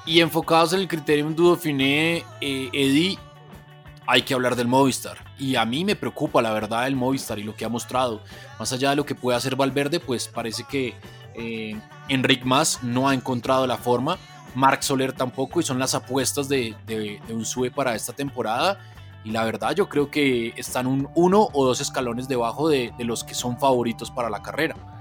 Y 0.06 0.20
enfocados 0.20 0.72
en 0.72 0.80
el 0.80 0.88
criterio 0.88 1.26
en 1.26 1.34
Dauphiné, 1.34 2.24
eh, 2.40 2.68
Eddie, 2.72 3.18
hay 4.06 4.22
que 4.22 4.34
hablar 4.34 4.56
del 4.56 4.68
Movistar. 4.68 5.18
Y 5.38 5.56
a 5.56 5.64
mí 5.64 5.84
me 5.84 5.96
preocupa 5.96 6.42
la 6.42 6.52
verdad 6.52 6.86
el 6.86 6.96
Movistar 6.96 7.38
y 7.38 7.42
lo 7.42 7.54
que 7.56 7.64
ha 7.64 7.68
mostrado. 7.68 8.20
Más 8.58 8.72
allá 8.72 8.90
de 8.90 8.96
lo 8.96 9.06
que 9.06 9.14
puede 9.14 9.36
hacer 9.36 9.56
Valverde, 9.56 10.00
pues 10.00 10.28
parece 10.28 10.64
que 10.64 10.94
eh, 11.34 11.78
Enric 12.08 12.44
Mas 12.44 12.82
no 12.82 13.08
ha 13.08 13.14
encontrado 13.14 13.66
la 13.66 13.76
forma. 13.76 14.18
Marc 14.54 14.82
Soler 14.82 15.12
tampoco 15.12 15.60
y 15.60 15.64
son 15.64 15.78
las 15.78 15.94
apuestas 15.94 16.48
de, 16.48 16.76
un 17.28 17.44
sube 17.44 17.70
para 17.70 17.94
esta 17.94 18.12
temporada. 18.12 18.78
Y 19.24 19.30
la 19.30 19.44
verdad 19.44 19.74
yo 19.74 19.88
creo 19.88 20.10
que 20.10 20.52
están 20.56 20.86
un 20.86 21.08
uno 21.14 21.48
o 21.52 21.64
dos 21.64 21.80
escalones 21.80 22.28
debajo 22.28 22.68
de 22.68 22.92
los 22.98 23.24
que 23.24 23.34
son 23.34 23.58
favoritos 23.58 24.10
para 24.10 24.30
la 24.30 24.42
carrera. 24.42 24.93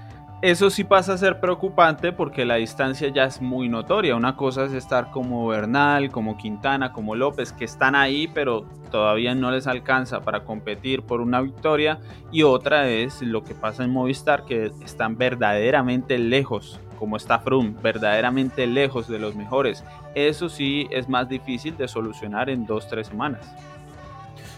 Eso 0.44 0.68
sí 0.68 0.84
pasa 0.84 1.14
a 1.14 1.16
ser 1.16 1.40
preocupante 1.40 2.12
porque 2.12 2.44
la 2.44 2.56
distancia 2.56 3.08
ya 3.08 3.24
es 3.24 3.40
muy 3.40 3.70
notoria. 3.70 4.14
Una 4.14 4.36
cosa 4.36 4.66
es 4.66 4.74
estar 4.74 5.10
como 5.10 5.46
Bernal, 5.46 6.10
como 6.10 6.36
Quintana, 6.36 6.92
como 6.92 7.14
López, 7.14 7.50
que 7.50 7.64
están 7.64 7.94
ahí, 7.94 8.28
pero 8.28 8.66
todavía 8.90 9.34
no 9.34 9.50
les 9.50 9.66
alcanza 9.66 10.20
para 10.20 10.44
competir 10.44 11.00
por 11.00 11.22
una 11.22 11.40
victoria. 11.40 11.98
Y 12.30 12.42
otra 12.42 12.90
es 12.90 13.22
lo 13.22 13.42
que 13.42 13.54
pasa 13.54 13.84
en 13.84 13.90
Movistar, 13.90 14.44
que 14.44 14.70
están 14.84 15.16
verdaderamente 15.16 16.18
lejos, 16.18 16.78
como 16.98 17.16
está 17.16 17.38
Froome, 17.38 17.74
verdaderamente 17.82 18.66
lejos 18.66 19.08
de 19.08 19.18
los 19.18 19.34
mejores. 19.34 19.82
Eso 20.14 20.50
sí 20.50 20.86
es 20.90 21.08
más 21.08 21.26
difícil 21.26 21.74
de 21.78 21.88
solucionar 21.88 22.50
en 22.50 22.66
dos, 22.66 22.86
tres 22.86 23.06
semanas. 23.06 23.50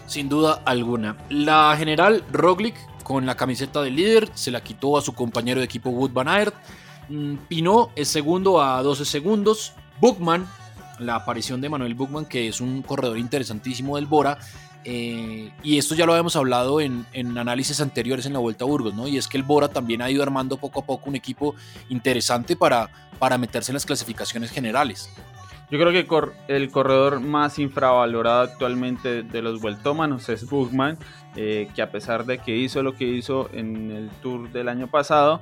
Sin 0.05 0.27
duda 0.27 0.59
alguna. 0.65 1.15
La 1.29 1.73
general 1.77 2.25
Roglic 2.33 2.75
con 3.07 3.25
la 3.25 3.35
camiseta 3.35 3.81
de 3.81 3.89
líder, 3.89 4.29
se 4.33 4.51
la 4.51 4.61
quitó 4.61 4.97
a 4.97 5.01
su 5.01 5.13
compañero 5.13 5.61
de 5.61 5.65
equipo 5.65 5.91
Wood 5.91 6.11
Van 6.11 6.27
Aert. 6.27 6.53
Mm, 7.07 7.35
es 7.95 8.09
segundo 8.09 8.61
a 8.61 8.83
12 8.83 9.05
segundos. 9.05 9.71
Bookman, 10.01 10.45
la 10.99 11.15
aparición 11.15 11.61
de 11.61 11.69
Manuel 11.69 11.95
Bookman, 11.95 12.25
que 12.25 12.49
es 12.49 12.59
un 12.59 12.81
corredor 12.81 13.17
interesantísimo 13.17 13.95
del 13.95 14.07
Bora. 14.07 14.37
Eh, 14.83 15.53
y 15.63 15.77
esto 15.77 15.95
ya 15.95 16.05
lo 16.05 16.11
habíamos 16.11 16.35
hablado 16.35 16.81
en, 16.81 17.05
análisis 17.37 17.79
anteriores 17.79 18.25
en 18.25 18.33
la 18.33 18.39
Vuelta 18.39 18.65
a 18.65 18.67
Burgos, 18.67 18.93
¿no? 18.93 19.07
Y 19.07 19.15
es 19.15 19.29
que 19.29 19.37
el 19.37 19.43
Bora 19.43 19.69
también 19.69 20.01
ha 20.01 20.11
ido 20.11 20.21
armando 20.21 20.57
poco 20.57 20.81
a 20.81 20.85
poco 20.85 21.09
un 21.09 21.15
equipo 21.15 21.55
interesante 21.87 22.57
para, 22.57 22.89
para 23.19 23.37
meterse 23.37 23.71
en 23.71 23.75
las 23.75 23.85
clasificaciones 23.85 24.51
generales. 24.51 25.09
Yo 25.69 25.77
creo 25.77 25.91
que 25.91 26.07
el 26.47 26.71
corredor 26.71 27.19
más 27.19 27.59
infravalorado 27.59 28.41
actualmente 28.41 29.23
de 29.23 29.41
los 29.41 29.59
vueltómanos 29.59 30.29
es 30.29 30.49
Bookman, 30.49 30.97
eh, 31.35 31.67
que 31.75 31.81
a 31.81 31.91
pesar 31.91 32.25
de 32.25 32.37
que 32.37 32.55
hizo 32.55 32.83
lo 32.83 32.93
que 32.93 33.03
hizo 33.03 33.49
en 33.51 33.91
el 33.91 34.09
Tour 34.21 34.49
del 34.53 34.69
año 34.69 34.87
pasado, 34.87 35.41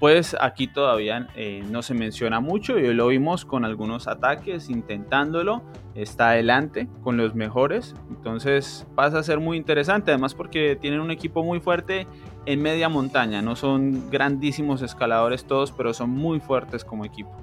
pues 0.00 0.34
aquí 0.40 0.66
todavía 0.66 1.28
eh, 1.36 1.62
no 1.70 1.82
se 1.82 1.92
menciona 1.92 2.40
mucho 2.40 2.78
y 2.78 2.86
hoy 2.86 2.94
lo 2.94 3.08
vimos 3.08 3.44
con 3.44 3.66
algunos 3.66 4.08
ataques 4.08 4.70
intentándolo, 4.70 5.62
está 5.94 6.30
adelante 6.30 6.88
con 7.02 7.18
los 7.18 7.34
mejores, 7.34 7.94
entonces 8.08 8.86
pasa 8.94 9.18
a 9.18 9.22
ser 9.22 9.40
muy 9.40 9.58
interesante, 9.58 10.10
además 10.10 10.34
porque 10.34 10.76
tienen 10.80 11.00
un 11.00 11.10
equipo 11.10 11.44
muy 11.44 11.60
fuerte 11.60 12.06
en 12.46 12.62
media 12.62 12.88
montaña, 12.88 13.42
no 13.42 13.56
son 13.56 14.10
grandísimos 14.10 14.80
escaladores 14.80 15.44
todos, 15.44 15.70
pero 15.72 15.92
son 15.92 16.10
muy 16.10 16.40
fuertes 16.40 16.82
como 16.82 17.04
equipo. 17.04 17.36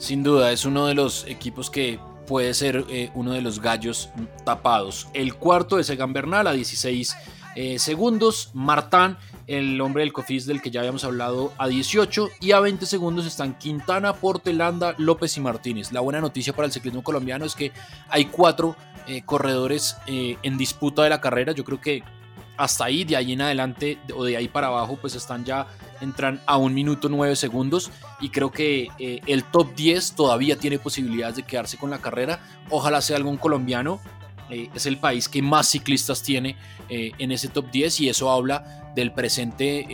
Sin 0.00 0.22
duda, 0.22 0.50
es 0.50 0.64
uno 0.64 0.86
de 0.86 0.94
los 0.94 1.26
equipos 1.26 1.68
que 1.68 2.00
puede 2.26 2.54
ser 2.54 2.86
eh, 2.88 3.10
uno 3.14 3.32
de 3.32 3.42
los 3.42 3.60
gallos 3.60 4.08
tapados. 4.46 5.08
El 5.12 5.34
cuarto 5.34 5.78
es 5.78 5.90
Egan 5.90 6.14
Bernal 6.14 6.46
a 6.46 6.52
16 6.52 7.16
eh, 7.54 7.78
segundos. 7.78 8.50
Martán, 8.54 9.18
el 9.46 9.78
hombre 9.82 10.02
del 10.02 10.14
Cofis 10.14 10.46
del 10.46 10.62
que 10.62 10.70
ya 10.70 10.80
habíamos 10.80 11.04
hablado, 11.04 11.52
a 11.58 11.68
18. 11.68 12.30
Y 12.40 12.52
a 12.52 12.60
20 12.60 12.86
segundos 12.86 13.26
están 13.26 13.58
Quintana, 13.58 14.14
Portelanda, 14.14 14.94
López 14.96 15.36
y 15.36 15.40
Martínez. 15.40 15.92
La 15.92 16.00
buena 16.00 16.22
noticia 16.22 16.54
para 16.54 16.64
el 16.64 16.72
ciclismo 16.72 17.02
colombiano 17.02 17.44
es 17.44 17.54
que 17.54 17.70
hay 18.08 18.24
cuatro 18.24 18.76
eh, 19.06 19.20
corredores 19.26 19.98
en 20.06 20.56
disputa 20.56 21.02
de 21.02 21.10
la 21.10 21.20
carrera. 21.20 21.52
Yo 21.52 21.62
creo 21.62 21.78
que 21.78 22.02
hasta 22.56 22.86
ahí, 22.86 23.04
de 23.04 23.16
ahí 23.16 23.34
en 23.34 23.42
adelante 23.42 23.98
o 24.16 24.24
de 24.24 24.38
ahí 24.38 24.48
para 24.48 24.68
abajo, 24.68 24.96
pues 24.98 25.14
están 25.14 25.44
ya, 25.44 25.66
entran 26.00 26.40
a 26.46 26.56
un 26.56 26.74
minuto 26.74 27.08
nueve 27.08 27.36
segundos 27.36 27.90
y 28.20 28.30
creo 28.30 28.50
que 28.50 28.88
eh, 28.98 29.20
el 29.26 29.44
top 29.44 29.74
10 29.74 30.12
todavía 30.12 30.58
tiene 30.58 30.78
posibilidades 30.78 31.36
de 31.36 31.42
quedarse 31.42 31.76
con 31.76 31.90
la 31.90 31.98
carrera. 31.98 32.40
Ojalá 32.68 33.00
sea 33.00 33.16
algún 33.16 33.36
colombiano. 33.36 34.00
Eh, 34.48 34.68
es 34.74 34.86
el 34.86 34.96
país 34.96 35.28
que 35.28 35.42
más 35.42 35.68
ciclistas 35.68 36.22
tiene 36.22 36.56
eh, 36.88 37.12
en 37.18 37.30
ese 37.32 37.48
top 37.48 37.70
10 37.70 38.00
y 38.00 38.08
eso 38.08 38.30
habla 38.30 38.92
del 38.94 39.12
presente 39.12 39.86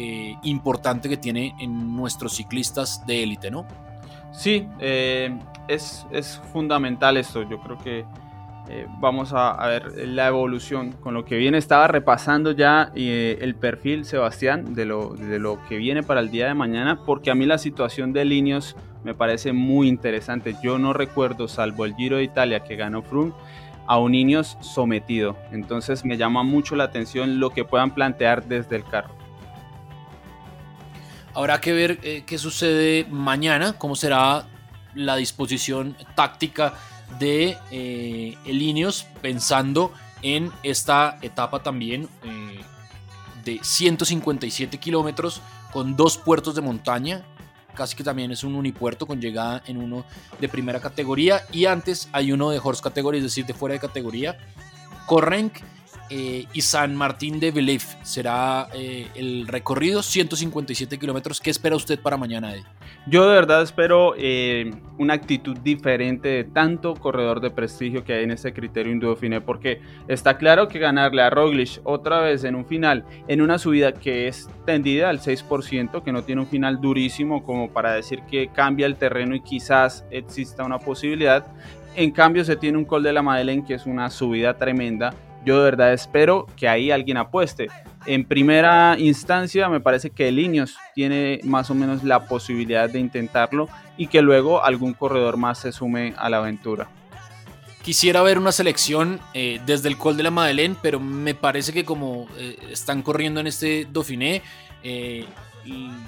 importante 0.44 1.10
que 1.10 1.18
tiene 1.18 1.54
en 1.60 1.94
nuestros 1.94 2.36
ciclistas 2.36 3.06
de 3.06 3.22
élite, 3.22 3.50
¿no? 3.50 3.66
Sí, 4.32 4.66
es, 4.78 6.06
es 6.10 6.40
fundamental 6.50 7.18
esto. 7.18 7.42
Yo 7.42 7.60
creo 7.60 7.76
que 7.76 8.06
eh, 8.68 8.86
vamos 8.98 9.32
a, 9.32 9.64
ver 9.66 10.08
la 10.08 10.26
evolución 10.26 10.92
con 10.92 11.14
lo 11.14 11.24
que 11.24 11.36
viene. 11.36 11.58
Estaba 11.58 11.86
repasando 11.86 12.52
ya 12.52 12.90
eh, 12.94 13.38
el 13.40 13.54
perfil, 13.54 14.04
Sebastián, 14.04 14.74
de 14.74 14.84
lo, 14.84 15.14
de 15.14 15.38
lo 15.38 15.64
que 15.68 15.76
viene 15.76 16.02
para 16.02 16.20
el 16.20 16.30
día 16.30 16.48
de 16.48 16.54
mañana, 16.54 17.00
porque 17.04 17.30
a 17.30 17.34
mí 17.34 17.46
la 17.46 17.58
situación 17.58 18.12
de 18.12 18.24
Linios 18.24 18.76
me 19.04 19.14
parece 19.14 19.52
muy 19.52 19.88
interesante. 19.88 20.56
Yo 20.62 20.78
no 20.78 20.92
recuerdo, 20.92 21.46
salvo 21.46 21.84
el 21.84 21.94
Giro 21.94 22.16
de 22.16 22.24
Italia 22.24 22.64
que 22.64 22.74
ganó 22.74 23.02
Froome, 23.02 23.32
a 23.86 23.98
un 23.98 24.14
Ineos 24.14 24.56
sometido. 24.60 25.36
Entonces 25.52 26.04
me 26.04 26.16
llama 26.16 26.42
mucho 26.42 26.74
la 26.74 26.84
atención 26.84 27.38
lo 27.38 27.50
que 27.50 27.64
puedan 27.64 27.94
plantear 27.94 28.44
desde 28.46 28.76
el 28.76 28.84
carro. 28.84 29.14
Habrá 31.34 31.60
que 31.60 31.72
ver 31.72 31.98
eh, 32.02 32.24
qué 32.26 32.38
sucede 32.38 33.06
mañana, 33.10 33.74
cómo 33.74 33.94
será 33.94 34.46
la 34.94 35.16
disposición 35.16 35.94
táctica 36.14 36.72
de 37.18 37.56
eh, 37.70 38.36
pensando 39.22 39.92
en 40.22 40.50
esta 40.62 41.18
etapa 41.22 41.62
también 41.62 42.08
eh, 42.24 42.60
de 43.44 43.60
157 43.62 44.78
kilómetros 44.78 45.40
con 45.72 45.96
dos 45.96 46.18
puertos 46.18 46.54
de 46.54 46.62
montaña, 46.62 47.24
casi 47.74 47.94
que 47.96 48.04
también 48.04 48.30
es 48.30 48.42
un 48.42 48.54
unipuerto 48.54 49.06
con 49.06 49.20
llegada 49.20 49.62
en 49.66 49.76
uno 49.76 50.04
de 50.40 50.48
primera 50.48 50.80
categoría 50.80 51.42
y 51.52 51.66
antes 51.66 52.08
hay 52.12 52.32
uno 52.32 52.50
de 52.50 52.60
horse 52.62 52.82
categoría, 52.82 53.18
es 53.18 53.24
decir, 53.24 53.46
de 53.46 53.54
fuera 53.54 53.74
de 53.74 53.80
categoría. 53.80 54.38
Correnc 55.06 55.58
eh, 56.08 56.44
y 56.52 56.60
San 56.60 56.94
Martín 56.94 57.40
de 57.40 57.50
Belif 57.50 57.94
será 58.02 58.68
eh, 58.74 59.08
el 59.14 59.46
recorrido, 59.48 60.02
157 60.02 60.98
kilómetros. 60.98 61.40
¿Qué 61.40 61.50
espera 61.50 61.74
usted 61.74 61.98
para 61.98 62.16
mañana, 62.16 62.54
Yo 63.06 63.28
de 63.28 63.34
verdad 63.34 63.62
espero 63.62 64.14
eh, 64.16 64.70
una 64.98 65.14
actitud 65.14 65.56
diferente 65.58 66.28
de 66.28 66.44
tanto 66.44 66.94
corredor 66.94 67.40
de 67.40 67.50
prestigio 67.50 68.04
que 68.04 68.14
hay 68.14 68.24
en 68.24 68.30
este 68.30 68.52
criterio 68.52 68.96
Dauphiné, 69.00 69.40
porque 69.40 69.80
está 70.06 70.38
claro 70.38 70.68
que 70.68 70.78
ganarle 70.78 71.22
a 71.22 71.30
Roglic 71.30 71.80
otra 71.84 72.20
vez 72.20 72.44
en 72.44 72.54
un 72.54 72.66
final, 72.66 73.04
en 73.26 73.40
una 73.40 73.58
subida 73.58 73.92
que 73.92 74.28
es 74.28 74.48
tendida 74.64 75.10
al 75.10 75.20
6%, 75.20 76.02
que 76.02 76.12
no 76.12 76.22
tiene 76.22 76.42
un 76.42 76.46
final 76.46 76.80
durísimo 76.80 77.44
como 77.44 77.70
para 77.70 77.92
decir 77.92 78.22
que 78.30 78.48
cambia 78.48 78.86
el 78.86 78.96
terreno 78.96 79.34
y 79.34 79.40
quizás 79.40 80.04
exista 80.10 80.64
una 80.64 80.78
posibilidad. 80.78 81.46
En 81.96 82.10
cambio 82.10 82.44
se 82.44 82.56
tiene 82.56 82.78
un 82.78 82.84
Col 82.84 83.02
de 83.02 83.12
la 83.12 83.22
Madeleine 83.22 83.64
que 83.64 83.74
es 83.74 83.86
una 83.86 84.10
subida 84.10 84.56
tremenda 84.56 85.14
yo 85.46 85.58
de 85.58 85.64
verdad 85.64 85.92
espero 85.92 86.46
que 86.56 86.68
ahí 86.68 86.90
alguien 86.90 87.16
apueste. 87.16 87.68
En 88.04 88.24
primera 88.24 88.96
instancia 88.98 89.68
me 89.68 89.80
parece 89.80 90.10
que 90.10 90.30
Linios 90.30 90.76
tiene 90.94 91.40
más 91.44 91.70
o 91.70 91.74
menos 91.74 92.02
la 92.02 92.26
posibilidad 92.26 92.90
de 92.90 92.98
intentarlo 92.98 93.68
y 93.96 94.08
que 94.08 94.20
luego 94.22 94.62
algún 94.64 94.92
corredor 94.92 95.36
más 95.36 95.58
se 95.58 95.72
sume 95.72 96.14
a 96.18 96.28
la 96.28 96.38
aventura. 96.38 96.88
Quisiera 97.82 98.20
ver 98.22 98.38
una 98.38 98.50
selección 98.50 99.20
eh, 99.32 99.60
desde 99.64 99.88
el 99.88 99.96
Col 99.96 100.16
de 100.16 100.24
la 100.24 100.32
Madeleine, 100.32 100.74
pero 100.82 100.98
me 100.98 101.36
parece 101.36 101.72
que 101.72 101.84
como 101.84 102.26
eh, 102.36 102.58
están 102.72 103.02
corriendo 103.02 103.38
en 103.38 103.46
este 103.46 103.86
Dauphiné, 103.88 104.42
eh, 104.82 105.24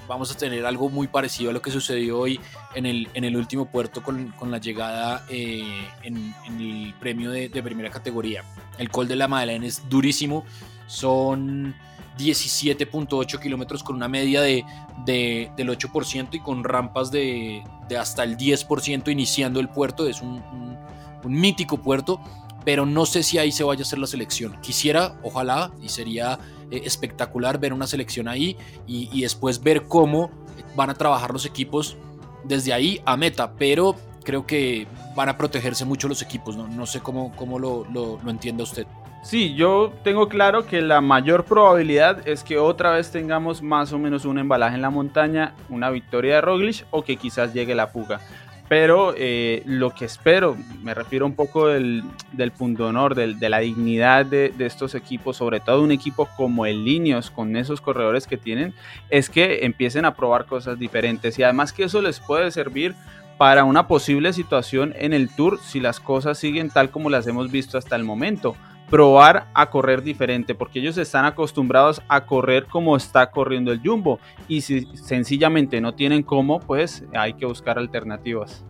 vamos 0.07 0.31
a 0.31 0.37
tener 0.37 0.65
algo 0.65 0.89
muy 0.89 1.07
parecido 1.07 1.49
a 1.49 1.53
lo 1.53 1.61
que 1.61 1.71
sucedió 1.71 2.19
hoy 2.19 2.39
en 2.75 2.85
el, 2.85 3.09
en 3.13 3.23
el 3.23 3.35
último 3.35 3.65
puerto 3.65 4.01
con, 4.03 4.29
con 4.31 4.51
la 4.51 4.57
llegada 4.57 5.25
eh, 5.29 5.87
en, 6.03 6.33
el 6.59 6.93
premio 6.99 7.31
de, 7.31 7.49
primera 7.63 7.89
categoría. 7.89 8.43
El 8.77 8.89
Col 8.89 9.07
de 9.07 9.15
la 9.15 9.27
Madeleine 9.27 9.67
es 9.67 9.87
durísimo, 9.89 10.45
son 10.87 11.75
17.8 12.17 13.39
kilómetros 13.39 13.83
con 13.83 13.95
una 13.95 14.07
media 14.07 14.41
de, 14.41 14.63
de, 15.05 15.51
del 15.55 15.69
8% 15.69 16.29
y 16.33 16.39
con 16.39 16.63
rampas 16.63 17.11
de, 17.11 17.63
de, 17.87 17.97
hasta 17.97 18.23
el 18.23 18.37
10% 18.37 19.11
iniciando 19.11 19.59
el 19.59 19.69
puerto, 19.69 20.07
es 20.07 20.21
un, 20.21 20.41
un 21.23 21.33
mítico 21.33 21.77
puerto 21.77 22.21
pero 22.65 22.85
no 22.85 23.05
sé 23.05 23.23
si 23.23 23.37
ahí 23.37 23.51
se 23.51 23.63
vaya 23.63 23.81
a 23.81 23.83
hacer 23.83 23.99
la 23.99 24.07
selección. 24.07 24.59
Quisiera, 24.61 25.15
ojalá, 25.23 25.71
y 25.81 25.89
sería 25.89 26.39
eh, 26.71 26.81
espectacular 26.85 27.59
ver 27.59 27.73
una 27.73 27.87
selección 27.87 28.27
ahí 28.27 28.57
y, 28.87 29.21
después 29.21 29.61
ver 29.63 29.83
cómo 29.83 30.29
van 30.75 30.89
a 30.89 30.93
trabajar 30.93 31.31
los 31.31 31.45
equipos 31.45 31.97
desde 32.43 32.73
ahí 32.73 33.01
a 33.05 33.17
meta, 33.17 33.53
pero 33.53 33.95
creo 34.23 34.45
que 34.45 34.87
van 35.15 35.29
a 35.29 35.37
protegerse 35.37 35.85
mucho 35.85 36.07
los 36.07 36.21
equipos, 36.21 36.55
no, 36.55 36.67
no 36.67 36.85
sé 36.85 36.99
cómo, 36.99 37.35
cómo 37.35 37.59
lo, 37.59 37.85
lo, 37.91 38.19
lo 38.23 38.31
entiende 38.31 38.63
usted. 38.63 38.85
Sí, 39.23 39.53
yo 39.53 39.91
tengo 40.03 40.29
claro 40.29 40.65
que 40.65 40.81
la 40.81 41.01
mayor 41.01 41.43
probabilidad 41.43 42.25
es 42.25 42.43
que 42.43 42.57
otra 42.57 42.91
vez 42.91 43.11
tengamos 43.11 43.61
más 43.61 43.91
o 43.91 43.99
menos 43.99 44.23
un 44.23 44.39
embalaje 44.39 44.75
en 44.75 44.81
la 44.81 44.89
montaña, 44.89 45.53
una 45.67 45.89
victoria 45.89 46.35
de 46.35 46.41
Roglic 46.41 46.85
o 46.91 47.03
que 47.03 47.17
quizás 47.17 47.53
llegue 47.53 47.75
la 47.75 47.87
fuga 47.87 48.21
pero 48.69 49.15
eh, 49.17 49.63
lo 49.65 49.89
que 49.95 50.05
espero, 50.05 50.55
me 50.83 50.93
refiero 50.93 51.25
un 51.25 51.33
poco 51.33 51.67
del, 51.67 52.03
del 52.33 52.51
punto 52.51 52.83
de 52.83 52.89
honor, 52.89 53.15
de 53.15 53.49
la 53.49 53.59
dignidad 53.59 54.27
de, 54.27 54.53
estos 54.59 54.93
equipos, 54.93 55.37
sobre 55.37 55.59
todo 55.59 55.81
un 55.81 55.91
equipo 55.91 56.29
como 56.37 56.67
el 56.67 56.85
Linios, 56.85 57.31
con 57.31 57.57
esos 57.57 57.81
corredores 57.81 58.27
que 58.27 58.37
tienen, 58.37 58.75
es 59.09 59.31
que 59.31 59.65
empiecen 59.65 60.05
a 60.05 60.13
probar 60.13 60.45
cosas 60.45 60.77
diferentes. 60.77 61.39
Y 61.39 61.43
además 61.43 61.73
que 61.73 61.85
eso 61.85 61.99
les 61.99 62.19
puede 62.19 62.51
servir 62.51 62.93
para 63.39 63.63
una 63.63 63.87
posible 63.87 64.33
situación 64.33 64.93
en 64.97 65.13
el 65.13 65.33
Tour 65.35 65.59
si 65.59 65.79
las 65.79 65.99
cosas 65.99 66.37
siguen 66.37 66.69
tal 66.69 66.91
como 66.91 67.09
las 67.09 67.25
hemos 67.25 67.49
visto 67.49 67.77
hasta 67.79 67.95
el 67.95 68.03
momento 68.03 68.55
probar 68.89 69.49
a 69.53 69.69
correr 69.69 70.01
diferente, 70.03 70.55
porque 70.55 70.79
ellos 70.79 70.97
están 70.97 71.25
acostumbrados 71.25 72.01
a 72.07 72.25
correr 72.25 72.65
como 72.65 72.95
está 72.95 73.29
corriendo 73.31 73.71
el 73.71 73.81
Jumbo 73.83 74.19
y 74.47 74.61
si 74.61 74.87
sencillamente 74.95 75.79
no 75.81 75.93
tienen 75.93 76.23
cómo, 76.23 76.59
pues 76.59 77.03
hay 77.13 77.33
que 77.33 77.45
buscar 77.45 77.77
alternativas. 77.77 78.63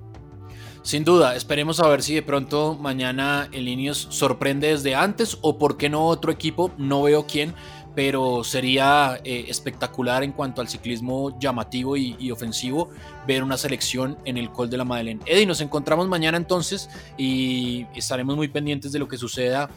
Sin 0.82 1.04
duda, 1.04 1.36
esperemos 1.36 1.82
a 1.82 1.88
ver 1.88 2.02
si 2.02 2.16
de 2.16 2.22
pronto 2.22 2.78
mañana 2.80 3.50
el 3.52 3.68
Ineos 3.68 4.08
sorprende 4.10 4.70
desde 4.70 4.96
antes 4.96 5.38
o 5.42 5.58
por 5.58 5.78
qué 5.78 5.90
no 5.90 6.06
otro 6.06 6.32
equipo, 6.32 6.72
no 6.78 7.04
veo 7.04 7.28
quién, 7.28 7.54
pero 7.96 8.46
sería 8.46 9.20
eh, 9.26 9.46
espectacular 9.50 10.24
en 10.24 10.32
cuanto 10.32 10.62
al 10.62 10.70
ciclismo 10.70 11.38
llamativo 11.38 11.98
y, 11.98 12.32
ofensivo 12.32 12.90
ver 13.28 13.44
una 13.44 13.58
selección 13.58 14.18
en 14.24 14.38
el 14.38 14.52
Col 14.52 14.70
de 14.70 14.78
la 14.78 14.86
Madeleine. 14.86 15.22
Eddie, 15.26 15.46
nos 15.46 15.60
encontramos 15.60 16.08
mañana 16.08 16.38
entonces 16.38 16.90
y 17.18 17.86
estaremos 17.94 18.38
muy 18.38 18.48
pendientes 18.48 18.94
de 18.94 19.00
lo 19.00 19.08
que 19.08 19.18
suceda 19.18 19.70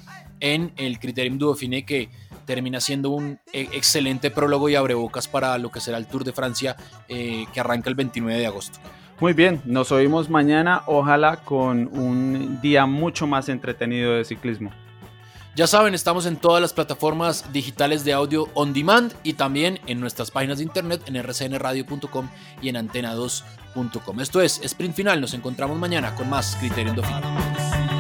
en 0.43 0.73
el 0.77 0.99
Criterium 0.99 1.39
Dauphiné 1.39 1.87
que 1.87 2.11
termina 2.45 2.81
siendo 2.81 3.11
un 3.11 3.39
e, 3.53 3.63
excelente 3.73 4.31
prólogo 4.31 4.69
y 4.69 4.75
abrebocas 4.75 5.29
para 5.29 5.57
lo 5.57 5.71
que 5.71 5.81
será 5.81 5.97
el 5.97 6.07
Tour 6.07 6.25
de 6.25 6.33
Francia 6.33 6.77
eh, 7.09 7.47
que 7.55 7.61
arranca 7.61 7.89
el 7.89 7.95
29 7.95 8.39
de 8.39 8.47
agosto. 8.47 8.79
Muy 9.21 9.33
bien, 9.35 9.63
nos 9.65 9.93
oímos 9.93 10.29
mañana, 10.29 10.83
ojalá 10.87 11.37
con 11.45 11.89
un 11.97 12.61
día 12.61 12.87
mucho 12.87 13.27
más 13.27 13.49
entretenido 13.49 14.15
de 14.15 14.25
ciclismo. 14.25 14.73
Ya 15.55 15.67
saben, 15.67 15.95
estamos 15.95 16.27
en 16.27 16.37
todas 16.37 16.61
las 16.61 16.73
plataformas 16.73 17.53
digitales 17.53 18.05
de 18.05 18.15
audio 18.15 18.49
on 18.55 18.73
demand 18.73 19.13
y 19.23 19.35
también 19.35 19.79
en 19.87 20.01
nuestras 20.01 20.31
páginas 20.31 20.59
de 20.59 20.65
internet 20.65 21.03
en 21.07 21.23
rcnradio.com 21.23 22.29
y 22.63 22.71
en 22.71 22.77
antena2.com. 22.77 24.21
Esto 24.21 24.41
es 24.41 24.61
Sprint 24.65 24.97
Final, 24.97 25.21
nos 25.21 25.35
encontramos 25.35 25.79
mañana 25.79 26.15
con 26.15 26.29
más 26.29 26.57
Criterium 26.57 26.97
Dauphiné. 26.97 27.92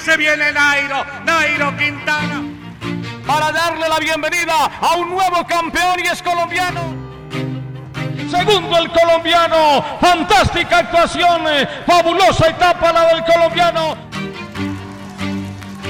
Se 0.00 0.16
viene 0.16 0.52
Nairo, 0.52 1.04
Nairo 1.24 1.76
Quintana. 1.76 2.42
Para 3.26 3.52
darle 3.52 3.88
la 3.88 3.98
bienvenida 3.98 4.64
a 4.80 4.96
un 4.96 5.10
nuevo 5.10 5.46
campeón 5.46 6.00
y 6.02 6.08
es 6.08 6.22
colombiano. 6.22 6.94
Segundo 8.30 8.78
el 8.78 8.90
colombiano, 8.90 9.84
fantástica 10.00 10.78
actuación, 10.78 11.42
fabulosa 11.86 12.48
etapa 12.48 12.92
la 12.92 13.14
del 13.14 13.24
colombiano. 13.24 13.96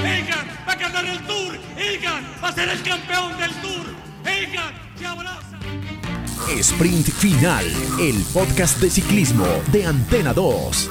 Egan 0.03 0.49
va 0.69 0.73
a 0.73 0.77
ganar 0.77 1.05
el 1.05 1.21
Tour, 1.27 1.59
Egan 1.77 2.27
va 2.43 2.49
a 2.49 2.53
ser 2.53 2.69
el 2.69 2.83
campeón 2.83 3.39
del 3.39 3.53
Tour, 3.61 3.95
Egan 4.25 4.73
se 4.99 5.07
abraza. 5.07 5.59
Sprint 6.59 7.09
Final, 7.11 7.67
el 8.01 8.25
podcast 8.33 8.79
de 8.79 8.91
ciclismo 8.91 9.47
de 9.69 9.87
Antena 9.87 10.33
2. 10.33 10.91